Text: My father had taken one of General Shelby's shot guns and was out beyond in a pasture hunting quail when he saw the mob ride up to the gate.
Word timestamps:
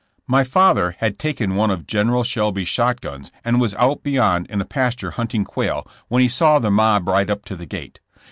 My 0.25 0.43
father 0.43 0.95
had 0.97 1.19
taken 1.19 1.53
one 1.55 1.69
of 1.69 1.85
General 1.85 2.23
Shelby's 2.23 2.67
shot 2.67 3.01
guns 3.01 3.31
and 3.45 3.61
was 3.61 3.75
out 3.75 4.01
beyond 4.01 4.47
in 4.49 4.59
a 4.59 4.65
pasture 4.65 5.11
hunting 5.11 5.43
quail 5.45 5.85
when 6.07 6.23
he 6.23 6.27
saw 6.27 6.57
the 6.57 6.71
mob 6.71 7.07
ride 7.07 7.29
up 7.29 7.45
to 7.45 7.55
the 7.55 7.67
gate. 7.67 7.99